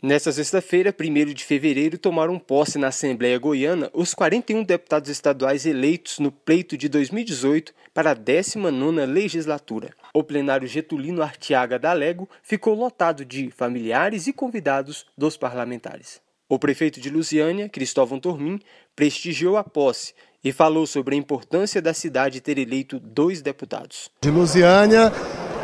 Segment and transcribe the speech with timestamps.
[0.00, 6.20] Nesta sexta-feira, 1 de fevereiro, tomaram posse na Assembleia Goiana os 41 deputados estaduais eleitos
[6.20, 9.90] no pleito de 2018 para a 19ª legislatura.
[10.14, 16.20] O plenário Getulino Artiaga da Lego ficou lotado de familiares e convidados dos parlamentares.
[16.48, 18.60] O prefeito de Lusiânia, Cristóvão Tormin,
[18.94, 24.12] prestigiou a posse e falou sobre a importância da cidade ter eleito dois deputados.
[24.22, 25.12] De Lusiânia,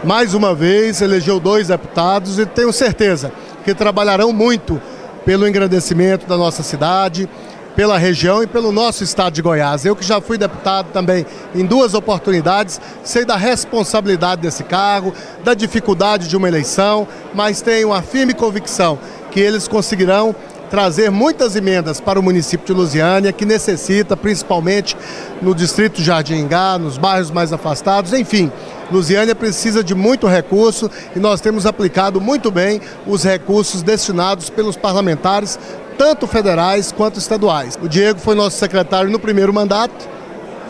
[0.02, 3.32] mais uma vez, elegeu dois deputados e tenho certeza
[3.64, 4.80] que trabalharão muito
[5.24, 7.28] pelo engrandecimento da nossa cidade,
[7.74, 9.84] pela região e pelo nosso estado de Goiás.
[9.84, 15.54] Eu que já fui deputado também em duas oportunidades, sei da responsabilidade desse cargo, da
[15.54, 18.98] dificuldade de uma eleição, mas tenho a firme convicção
[19.30, 20.34] que eles conseguirão
[20.70, 24.96] trazer muitas emendas para o município de Lusiânia, que necessita, principalmente
[25.40, 28.50] no distrito Jardim Ingá, nos bairros mais afastados, enfim.
[28.90, 34.76] Lusiânia precisa de muito recurso e nós temos aplicado muito bem os recursos destinados pelos
[34.76, 35.58] parlamentares,
[35.96, 37.78] tanto federais quanto estaduais.
[37.82, 40.08] O Diego foi nosso secretário no primeiro mandato,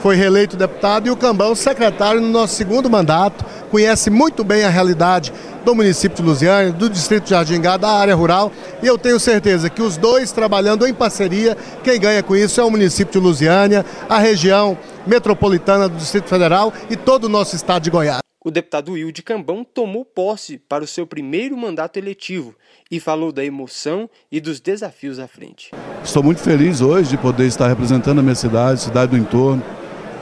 [0.02, 4.68] foi reeleito deputado e o Cambão secretário no nosso segundo mandato, conhece muito bem a
[4.68, 5.32] realidade
[5.64, 9.70] do município de Lusiânia, do distrito de Jardingá, da área rural, e eu tenho certeza
[9.70, 13.84] que os dois trabalhando em parceria, quem ganha com isso é o município de Lusiânia,
[14.08, 14.76] a região
[15.06, 18.20] metropolitana do Distrito Federal e todo o nosso estado de Goiás.
[18.44, 22.54] O deputado Will de Cambão tomou posse para o seu primeiro mandato eletivo
[22.90, 25.70] e falou da emoção e dos desafios à frente.
[26.04, 29.62] Estou muito feliz hoje de poder estar representando a minha cidade, cidade do entorno,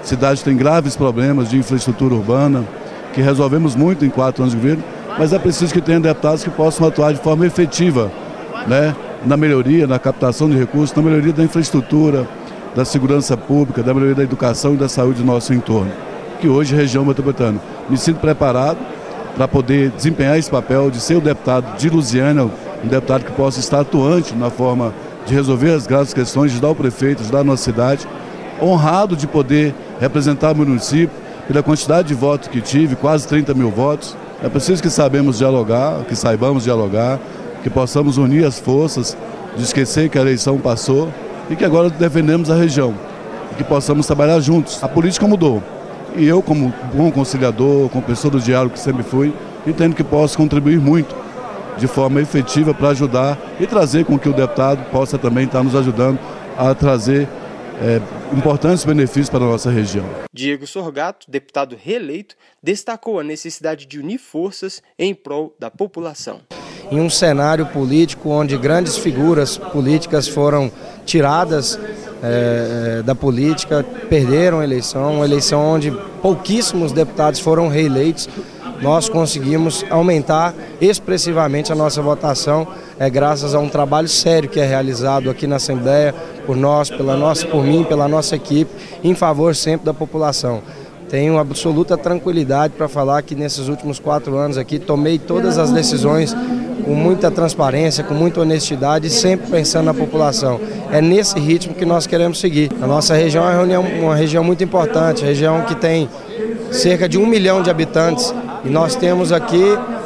[0.04, 2.64] cidade tem graves problemas de infraestrutura urbana,
[3.12, 4.84] que resolvemos muito em quatro anos de governo,
[5.18, 8.10] mas é preciso que tenha deputados que possam atuar de forma efetiva
[8.66, 12.26] né, na melhoria, na captação de recursos, na melhoria da infraestrutura,
[12.74, 15.90] da segurança pública, da melhoria da educação e da saúde do nosso entorno,
[16.40, 17.60] que hoje é região metropolitana.
[17.88, 18.78] Me sinto preparado
[19.36, 23.60] para poder desempenhar esse papel de ser o deputado de Lusiana, um deputado que possa
[23.60, 24.92] estar atuante na forma
[25.26, 28.06] de resolver as graves questões, de dar ao prefeito, de dar a nossa cidade,
[28.60, 33.70] honrado de poder representar o município, pela quantidade de votos que tive, quase 30 mil
[33.70, 34.16] votos.
[34.42, 37.20] É preciso que sabemos dialogar, que saibamos dialogar,
[37.62, 39.16] que possamos unir as forças,
[39.56, 41.08] de esquecer que a eleição passou
[41.48, 42.92] e que agora defendemos a região.
[43.52, 44.82] E que possamos trabalhar juntos.
[44.82, 45.62] A política mudou.
[46.16, 49.32] E eu, como bom conciliador, como pessoa do diálogo que sempre fui,
[49.64, 51.14] entendo que posso contribuir muito
[51.78, 55.76] de forma efetiva para ajudar e trazer com que o deputado possa também estar nos
[55.76, 56.18] ajudando
[56.58, 57.28] a trazer
[57.80, 58.00] é,
[58.36, 60.04] importantes benefícios para a nossa região.
[60.32, 66.40] Diego Sorgato, deputado reeleito, destacou a necessidade de unir forças em prol da população.
[66.90, 70.70] Em um cenário político onde grandes figuras políticas foram
[71.06, 71.78] tiradas
[72.22, 75.90] é, da política, perderam a eleição, uma eleição onde
[76.20, 78.28] pouquíssimos deputados foram reeleitos,
[78.82, 82.66] nós conseguimos aumentar expressivamente a nossa votação,
[82.98, 86.12] é, graças a um trabalho sério que é realizado aqui na Assembleia,
[86.44, 88.70] por nós, pela nossa, por mim, pela nossa equipe,
[89.04, 90.60] em favor sempre da população.
[91.08, 96.34] Tenho absoluta tranquilidade para falar que nesses últimos quatro anos aqui tomei todas as decisões
[96.84, 100.60] com muita transparência, com muita honestidade, sempre pensando na população.
[100.90, 102.70] É nesse ritmo que nós queremos seguir.
[102.80, 106.08] A nossa região é uma região muito importante, região que tem
[106.72, 108.34] cerca de um milhão de habitantes
[108.64, 109.62] e nós temos aqui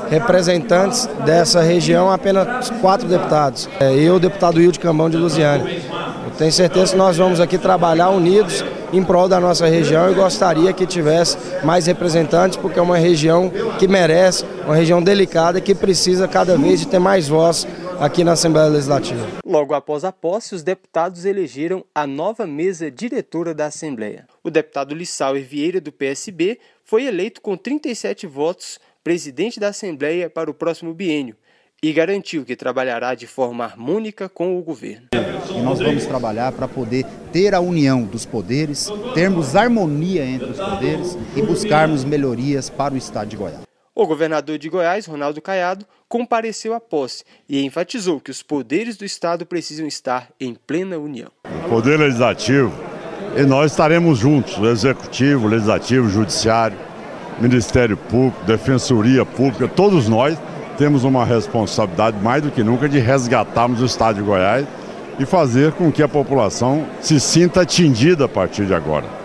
[0.09, 3.69] representantes dessa região, apenas quatro deputados.
[3.81, 5.83] É, eu, deputado Wilde Cambão de Lusiane.
[6.25, 10.15] Eu tenho certeza que nós vamos aqui trabalhar unidos em prol da nossa região e
[10.15, 15.75] gostaria que tivesse mais representantes, porque é uma região que merece, uma região delicada que
[15.75, 17.67] precisa cada vez de ter mais voz
[18.01, 19.27] aqui na Assembleia Legislativa.
[19.45, 24.27] Logo após a posse, os deputados elegeram a nova mesa diretora da Assembleia.
[24.43, 30.51] O deputado Lissauer Vieira, do PSB, foi eleito com 37 votos presidente da Assembleia para
[30.51, 31.37] o próximo biênio
[31.83, 35.09] e garantiu que trabalhará de forma harmônica com o governo.
[35.51, 40.59] E nós vamos trabalhar para poder ter a união dos poderes, termos harmonia entre os
[40.59, 43.66] poderes e buscarmos melhorias para o estado de Goiás.
[43.99, 49.07] O governador de Goiás, Ronaldo Caiado, compareceu à posse e enfatizou que os poderes do
[49.07, 51.31] Estado precisam estar em plena união.
[51.67, 52.71] Poder Legislativo,
[53.35, 56.77] e nós estaremos juntos, o Executivo, o Legislativo, o Judiciário,
[57.41, 60.37] Ministério Público, Defensoria Pública, todos nós
[60.77, 64.67] temos uma responsabilidade mais do que nunca de resgatarmos o Estado de Goiás
[65.19, 69.16] e fazer com que a população se sinta atingida a partir de agora.